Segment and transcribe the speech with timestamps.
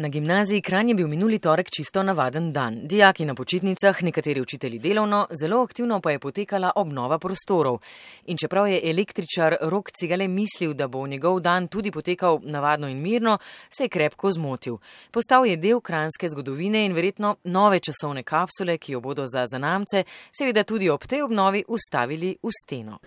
[0.00, 2.76] Na gimnaziji Kranj je bil minuli torek čisto navaden dan.
[2.86, 7.80] Dijaki na počitnicah, nekateri učitelji delovno, zelo aktivno pa je potekala obnova prostorov.
[8.26, 13.00] In čeprav je električar Rok Cigale mislil, da bo njegov dan tudi potekal navadno in
[13.02, 13.38] mirno,
[13.70, 14.76] se je krepko zmotil.
[15.10, 20.04] Postal je del kranske zgodovine in verjetno nove časovne kapsule, ki jo bodo za zanamce,
[20.38, 22.98] seveda tudi ob tej obnovi, ustavili v steno.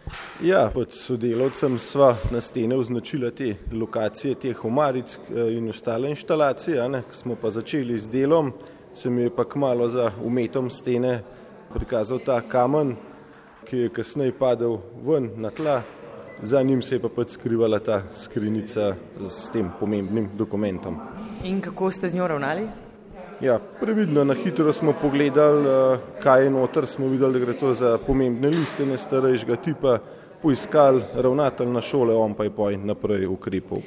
[0.44, 6.81] Ja, pod sodelovcem sva na stene označila te lokacije, teh omaric eh, in ostale inštalacije
[6.88, 8.54] ne, smo pa začeli z delom,
[8.94, 11.24] se mi je pa kmalo za umetom stene
[11.74, 12.96] prikazal ta kamen,
[13.66, 15.82] ki je kasneje padel ven na tla,
[16.42, 20.98] za njim se je pa pač skrivala ta skrinica s tem pomembnim dokumentom.
[21.44, 22.68] In kako ste z njo ravnali?
[23.42, 27.98] Ja, previdno, na hitro smo pogledali, kaj je noter, smo videli, da gre to za
[27.98, 29.98] pomembne listine starejšega tipa,
[30.42, 33.82] poiskali ravnatelj na šole, on pa je poj naprej ukrepov.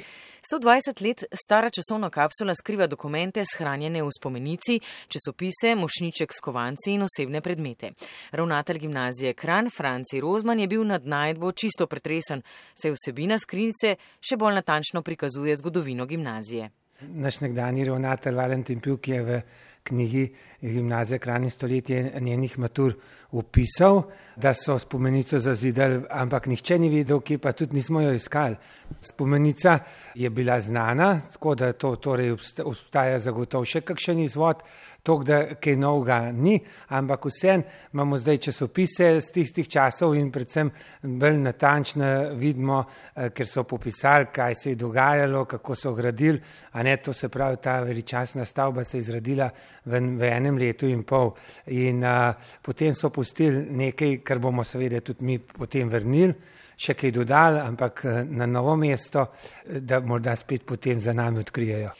[0.51, 7.01] 120 let stara časovna kapsula skriva dokumente shranjene v spomenici, časopise, mošniček s kovanci in
[7.01, 7.91] osebne predmete.
[8.31, 12.43] Ravnatelj gimnazije Kran Franci Rozman je bil nad najdbo čisto pretresen,
[12.77, 16.69] saj vsebina skrinjice še bolj natančno prikazuje zgodovino gimnazije.
[17.01, 19.41] Naš nekdani ravnatelj Valentin Pjuk je v
[19.85, 22.93] knjigi Gimnazije Krajni stoletje njenih matur
[23.31, 24.01] upisal,
[24.35, 28.55] da so spomenico zazidali, ampak nihče ni vedel, kje pa tudi nismo jo iskali.
[29.01, 29.79] Spomenica
[30.15, 32.31] je bila znana, tako da to torej
[32.63, 34.63] obstaja zagotov še kakšen izvod,
[35.03, 37.63] to, da kaj novega ni, ampak vsem
[37.93, 40.71] imamo zdaj časopise z tistih časov in predvsem
[41.03, 42.83] bolj natančno vidimo,
[43.15, 46.41] eh, ker so popisali, kaj se je dogajalo, kako so gradili,
[46.71, 49.49] a ne to se pravi, ta veličastna stavba se je izradila
[49.83, 51.33] v, v enem letu in pol.
[51.75, 56.35] In a, potem so pustili nekaj, kar bomo seveda tudi mi potem vrnili,
[56.75, 59.29] še kaj dodali, ampak na novo mesto,
[59.65, 61.93] da morda spet potem za nami odkrijejo.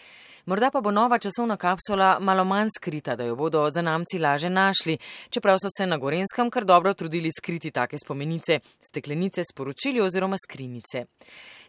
[0.46, 4.50] Morda pa bo nova časovna kapsula malo manj skrita, da jo bodo za namci laže
[4.50, 4.98] našli,
[5.30, 11.06] čeprav so se na Gorenskem kar dobro trudili skriti take spomenice, steklenice, sporočili oziroma skrinice.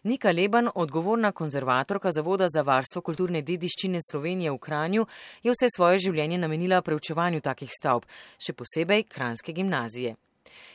[0.03, 5.05] Nika Leban, odgovorna konzervatorka Zavoda za varstvo kulturne dediščine Slovenije v Kranju,
[5.43, 8.05] je vse svoje življenje namenila preučevanju takih stavb,
[8.37, 10.13] še posebej Kranske gimnazije.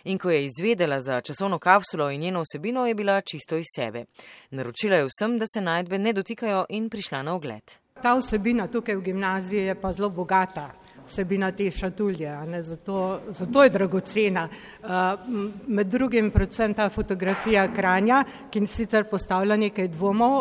[0.04, 4.04] In ko je izvedela za časovno kapsulo in njeno vsebino, je bila čisto iz sebe.
[4.50, 7.81] Naročila je vsem, da se najdbe ne dotikajo in prišla na ogled.
[8.00, 10.70] Ta vsebina tukaj v gimnaziji je pa zelo bogata.
[11.06, 12.30] Vsebina te šatulje,
[12.62, 14.48] zato, zato je dragocena.
[15.66, 20.38] Med drugim predvsem ta fotografija kranja, ki sicer postavlja nekaj dvomov,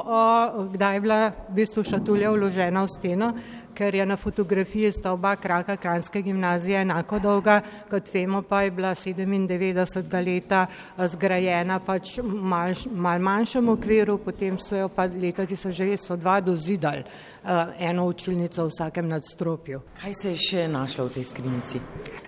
[0.73, 1.19] kdaj je bila
[1.50, 3.34] v bistvu šatulja vložena v steno,
[3.75, 8.95] ker je na fotografiji stavba kraka Kranske gimnazije enako dolga, kot vemo pa je bila
[8.95, 10.25] 97.
[10.25, 17.03] leta eh, zgrajena pač mal, mal manjšem okviru, potem so jo pa leta 1902 dozidali
[17.43, 17.49] uh,
[17.79, 19.81] eno učilnico v vsakem nadstropju.
[20.01, 21.81] Kaj se je še našlo v tej skrinjici?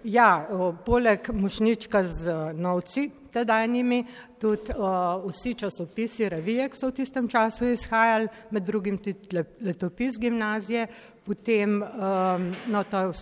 [0.03, 0.47] Ja,
[0.85, 4.03] poleg mušnička z novci, tedajnimi,
[4.39, 10.19] tudi uh, vsi časopisi, revije, ki so v tistem času izhajali, med drugim tudi letopis
[10.19, 10.87] gimnazije,
[11.23, 13.15] potem um, no, ta uh,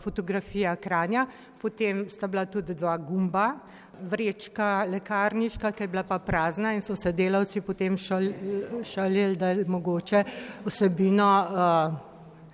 [0.00, 1.26] fotografija kranja,
[1.60, 3.50] potem sta bila tudi dva gumba,
[3.98, 8.28] vrečka lekarniška, ki je bila pa prazna in so se delavci potem šal,
[8.86, 10.24] šalili, da je mogoče
[10.66, 11.96] vsebino uh,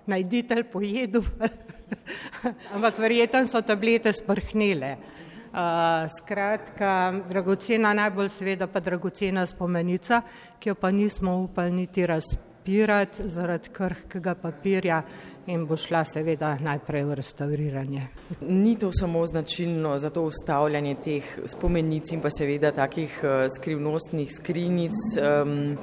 [0.07, 1.23] najditelj pojedu,
[2.75, 4.97] ampak verjetno so tablete sprhnile.
[5.55, 10.19] Uh, skratka, dragocena, najbolj seveda pa dragocena spomenica,
[10.59, 15.03] ki jo pa nismo upali niti razpirati zaradi krhkega papirja
[15.47, 18.03] in bo šla seveda najprej v restauriranje.
[18.41, 24.35] Ni to samo značilno za to ustavljanje teh spomenic in pa seveda takih uh, skrivnostnih
[24.35, 24.99] skrinic.
[25.23, 25.79] Um,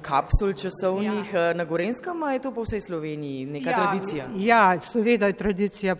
[0.00, 1.52] Kapsul časovnih ja.
[1.52, 4.28] na Gorenskem, ali je to po vsej Sloveniji neka ja, tradicija?
[4.36, 5.96] Ja, seveda je tradicija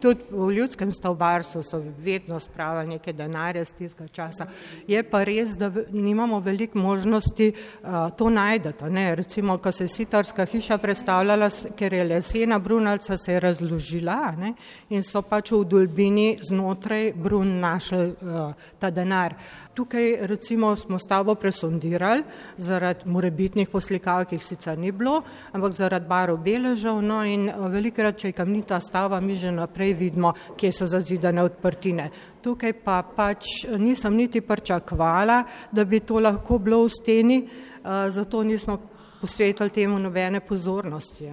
[0.00, 4.46] tudi v ljudskem stavbarstvu so vedno spravili neke denarje z tistega časa.
[4.86, 8.90] Je pa res, da nimamo veliko možnosti uh, to najdete.
[8.90, 9.14] Ne?
[9.14, 14.54] Recimo, ko se je sitarska hiša predstavljala, ker je lesena brunalca se je razložila ne?
[14.90, 19.34] in so pač v dolbini znotraj brun našli uh, ta denar.
[19.78, 22.22] Tukaj recimo smo stavbo presondirali
[22.56, 25.20] zaradi morebitnih poslikav, ki jih sicer ni bilo,
[25.52, 29.94] ampak zaradi barov beležev, no in velikrat, če je kamnita stavba, mi že naprej naprej
[29.94, 32.10] vidimo, kje so zazidane odprtine.
[32.42, 37.48] Tukaj pa pač nisem niti pričakvala, da bi to lahko bilo v steni,
[38.08, 38.78] zato nismo
[39.20, 41.28] posvetili temu nobene pozornosti.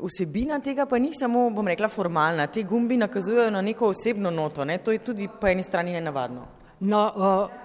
[0.00, 2.46] Vsebina tega pa ni samo, bom rekla, formalna.
[2.46, 4.78] Te gumbi nakazujejo na neko osebno noto, ne?
[4.78, 6.46] to je tudi po eni strani nenavadno.
[6.80, 7.63] No, uh,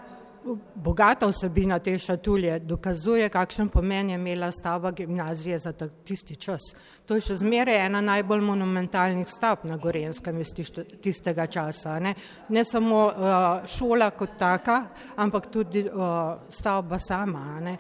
[0.76, 6.62] bogata vsebina te šatulje dokazuje, kakšen pomen je imela stavba gimnazije za tisti čas.
[7.06, 10.54] To je še zmeraj ena najbolj monumentalnih stavb na Gorenskem iz
[11.02, 12.00] tistega časa.
[12.00, 12.14] Ne,
[12.50, 14.84] ne samo uh, šola kot taka,
[15.18, 17.60] ampak tudi uh, stavba sama.
[17.60, 17.78] Ne.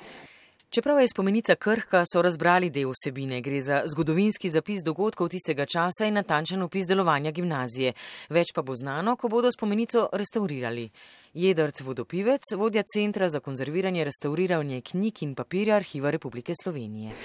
[0.69, 3.41] Čeprav je spomenica krhka, so razbrali del vsebine.
[3.41, 7.93] Gre za zgodovinski zapis dogodkov tistega časa in natančen opis delovanja gimnazije.
[8.29, 10.85] Več pa bo znano, ko bodo spomenico restaurirali.
[11.33, 17.15] Jedrt Vodopivec, vodja Centra za konzerviranje, restauriranje knjig in papirja Arhiva Republike Slovenije.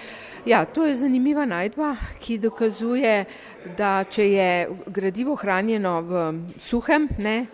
[0.47, 3.25] Ja, to je zanimiva najdba, ki dokazuje,
[3.77, 4.51] da če je
[4.87, 6.27] gradivo hranjeno v
[6.61, 7.47] suhem, ne,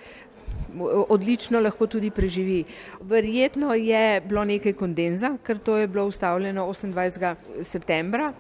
[1.08, 2.64] odlično lahko tudi preživi.
[3.00, 7.34] Verjetno je bilo nekaj kondenza, ker to je bilo ustavljeno 28.
[7.62, 8.32] septembra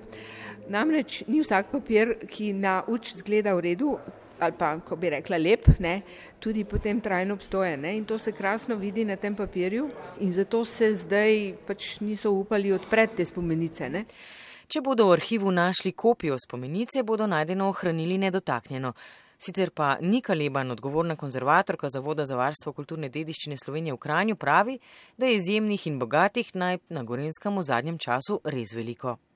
[0.68, 3.98] Namreč ni vsak papir, ki na uč zgleda v redu
[4.38, 6.02] ali pa, ko bi rekla, lep, ne?
[6.38, 7.76] tudi potem trajno obstoje.
[7.76, 7.96] Ne?
[7.96, 9.88] In to se krasno vidi na tem papirju
[10.20, 13.88] in zato se zdaj pač niso upali odpreti te spomenice.
[13.90, 14.04] Ne?
[14.68, 18.92] Če bodo v arhivu našli kopijo spomenice, bodo najdeno ohranili nedotaknjeno.
[19.38, 24.78] Sicer pa Nika Leban, odgovorna konzervatorka Zavoda za varstvo kulturne dediščine Slovenije v Kranju, pravi,
[25.16, 29.18] da je izjemnih in bogatih naj na Gorenskem v zadnjem času res veliko.